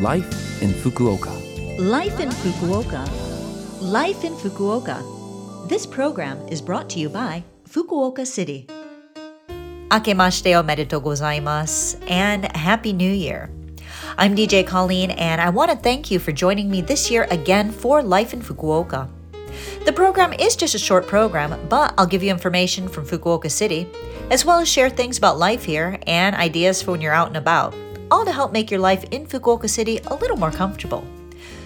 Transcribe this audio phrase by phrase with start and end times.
[0.00, 1.30] Life in Fukuoka.
[1.78, 3.06] Life in Fukuoka.
[3.80, 5.68] Life in Fukuoka.
[5.68, 8.66] This program is brought to you by Fukuoka City.
[9.90, 13.50] Akemashite omedetou gozaimasu and Happy New Year.
[14.18, 17.70] I'm DJ Colleen and I want to thank you for joining me this year again
[17.70, 19.08] for Life in Fukuoka.
[19.86, 23.86] The program is just a short program, but I'll give you information from Fukuoka City,
[24.28, 27.36] as well as share things about life here and ideas for when you're out and
[27.36, 27.74] about,
[28.14, 31.04] all to help make your life in Fukuoka City a little more comfortable.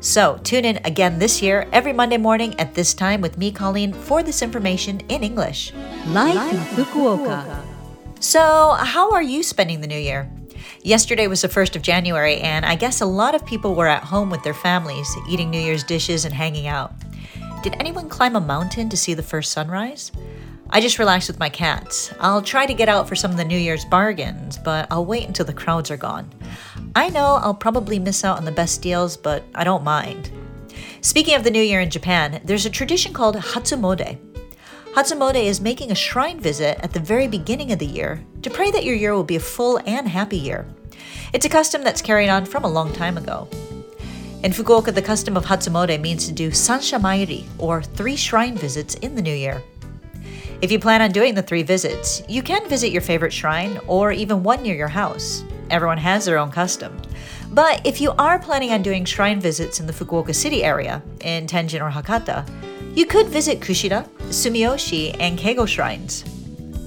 [0.00, 3.92] So, tune in again this year, every Monday morning at this time with me, Colleen,
[3.92, 5.74] for this information in English.
[6.06, 7.62] Life in Fukuoka.
[8.20, 10.30] So, how are you spending the new year?
[10.82, 14.04] Yesterday was the 1st of January, and I guess a lot of people were at
[14.04, 16.94] home with their families, eating New Year's dishes and hanging out.
[17.62, 20.10] Did anyone climb a mountain to see the first sunrise?
[20.72, 22.14] I just relaxed with my cats.
[22.20, 25.26] I'll try to get out for some of the New Year's bargains, but I'll wait
[25.26, 26.30] until the crowds are gone.
[26.94, 30.30] I know I'll probably miss out on the best deals, but I don't mind.
[31.00, 34.16] Speaking of the New Year in Japan, there's a tradition called Hatsumode.
[34.94, 38.70] Hatsumode is making a shrine visit at the very beginning of the year to pray
[38.70, 40.68] that your year will be a full and happy year.
[41.32, 43.48] It's a custom that's carried on from a long time ago.
[44.44, 48.94] In Fukuoka, the custom of Hatsumode means to do Sansha Mairi, or three shrine visits
[48.94, 49.62] in the new year.
[50.62, 54.12] If you plan on doing the three visits, you can visit your favorite shrine or
[54.12, 55.42] even one near your house.
[55.70, 57.00] Everyone has their own custom.
[57.50, 61.46] But if you are planning on doing shrine visits in the Fukuoka City area, in
[61.46, 62.46] Tenjin or Hakata,
[62.94, 66.24] you could visit Kushida, Sumiyoshi, and Keigo shrines.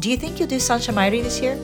[0.00, 1.58] Do you think you'll do Sansha Mairi this year?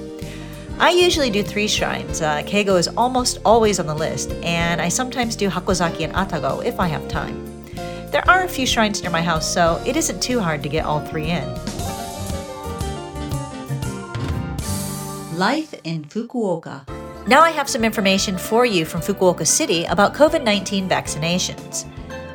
[0.79, 2.21] I usually do three shrines.
[2.21, 6.63] Uh, Keigo is almost always on the list, and I sometimes do Hakozaki and Atago
[6.67, 7.65] if I have time.
[8.11, 10.85] There are a few shrines near my house, so it isn't too hard to get
[10.85, 11.45] all three in.
[15.39, 16.87] Life in Fukuoka.
[17.27, 21.87] Now I have some information for you from Fukuoka City about COVID 19 vaccinations.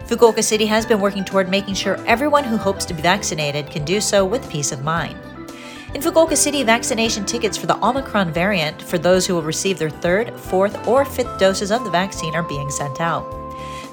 [0.06, 3.86] Fukuoka City has been working toward making sure everyone who hopes to be vaccinated can
[3.86, 5.18] do so with peace of mind.
[5.94, 9.90] In Fukuoka City, vaccination tickets for the Omicron variant for those who will receive their
[9.90, 13.24] third, fourth, or fifth doses of the vaccine are being sent out.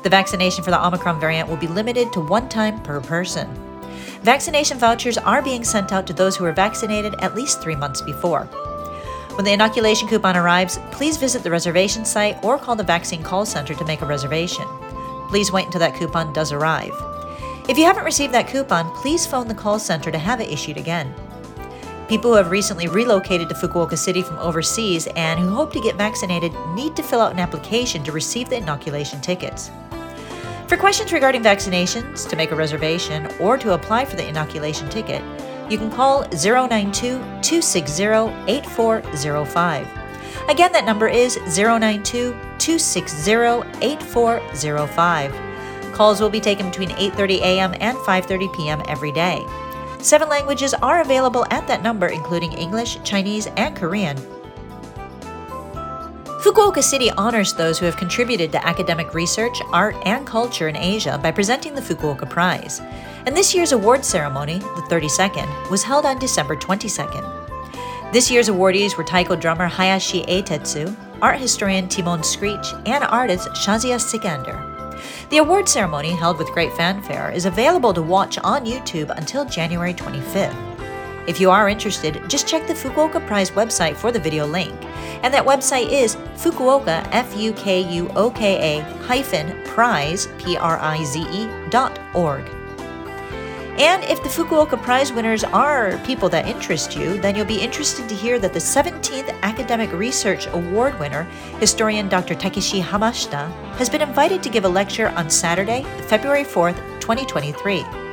[0.02, 3.46] The vaccination for the Omicron variant will be limited to one time per person.
[4.22, 8.02] Vaccination vouchers are being sent out to those who are vaccinated at least three months
[8.02, 8.48] before.
[9.36, 13.44] When the inoculation coupon arrives, please visit the reservation site or call the vaccine call
[13.44, 14.64] center to make a reservation.
[15.28, 16.94] Please wait until that coupon does arrive.
[17.68, 20.78] If you haven't received that coupon, please phone the call center to have it issued
[20.78, 21.14] again.
[22.08, 25.96] People who have recently relocated to Fukuoka City from overseas and who hope to get
[25.96, 29.70] vaccinated need to fill out an application to receive the inoculation tickets.
[30.66, 35.22] For questions regarding vaccinations, to make a reservation, or to apply for the inoculation ticket,
[35.70, 38.02] you can call 092 260
[38.48, 39.86] 8405.
[40.48, 43.30] Again, that number is 092 260
[43.80, 45.92] 8405.
[45.92, 47.72] Calls will be taken between 8:30 a.m.
[47.80, 48.82] and 5:30 p.m.
[48.88, 49.46] every day.
[49.98, 54.16] Seven languages are available at that number, including English, Chinese, and Korean.
[56.46, 61.18] Fukuoka City honors those who have contributed to academic research, art, and culture in Asia
[61.20, 62.80] by presenting the Fukuoka Prize.
[63.26, 68.12] And this year's award ceremony, the 32nd, was held on December 22nd.
[68.12, 73.98] This year's awardees were taiko drummer Hayashi Eitetsu, art historian Timon Screech, and artist Shahzia
[73.98, 74.62] Sikander.
[75.30, 79.94] The award ceremony, held with great fanfare, is available to watch on YouTube until January
[79.94, 80.75] 25th.
[81.26, 84.74] If you are interested, just check the Fukuoka Prize website for the video link.
[85.22, 90.56] And that website is Fukuoka, F U K U O K A hyphen prize, P
[90.56, 92.44] R I Z E, dot org.
[93.78, 98.08] And if the Fukuoka Prize winners are people that interest you, then you'll be interested
[98.08, 101.24] to hear that the 17th Academic Research Award winner,
[101.60, 102.34] historian Dr.
[102.34, 108.05] Takeshi Hamashita, has been invited to give a lecture on Saturday, February 4th, 2023.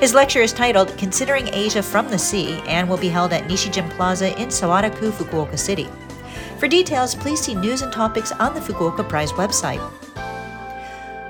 [0.00, 3.88] His lecture is titled Considering Asia from the Sea and will be held at Nishijin
[3.92, 5.88] Plaza in Sawaraku, Fukuoka City.
[6.58, 9.80] For details, please see news and topics on the Fukuoka Prize website.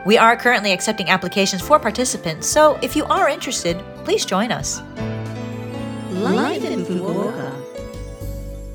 [0.05, 4.81] We are currently accepting applications for participants, so if you are interested, please join us.
[6.11, 7.53] Life in Fukuoka.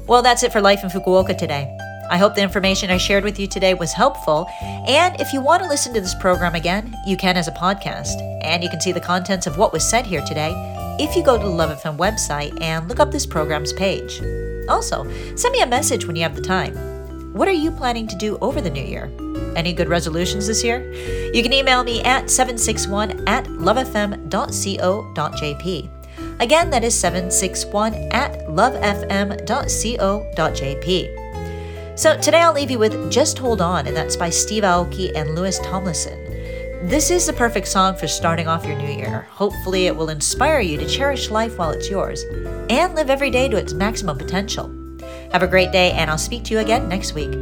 [0.08, 1.78] Well, that's it for Life in Fukuoka today.
[2.12, 4.46] I hope the information I shared with you today was helpful.
[4.62, 8.22] And if you want to listen to this program again, you can as a podcast.
[8.44, 10.52] And you can see the contents of what was said here today
[11.00, 14.22] if you go to the Love FM website and look up this program's page.
[14.68, 16.76] Also, send me a message when you have the time.
[17.34, 19.10] What are you planning to do over the new year?
[19.56, 20.92] Any good resolutions this year?
[21.34, 25.90] You can email me at 761 at lovefm.co.jp.
[26.42, 31.21] Again, that is 761 at lovefm.co.jp.
[32.02, 35.36] So today I'll leave you with Just Hold On, and that's by Steve Aoki and
[35.36, 36.18] Louis Tomlinson.
[36.90, 39.28] This is the perfect song for starting off your new year.
[39.30, 42.24] Hopefully, it will inspire you to cherish life while it's yours
[42.72, 44.74] and live every day to its maximum potential.
[45.32, 47.38] Have a great day, and I'll speak to you again next week.